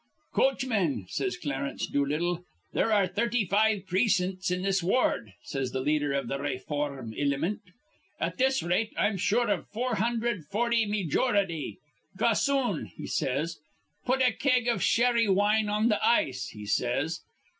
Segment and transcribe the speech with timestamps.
[0.33, 2.43] 'Coachmen,' says Clarence Doolittle.
[2.73, 7.59] 'There are thirty five precin'ts in this ward,' says th' leader iv th' rayform ilimint.
[8.19, 11.75] 'At this rate, I'm sure iv 440 meejority.
[12.17, 13.59] Gossoon,' he says,
[14.03, 17.19] 'put a keg iv sherry wine on th' ice,' he says.